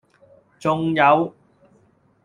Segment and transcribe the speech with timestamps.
[0.59, 1.31] 仲有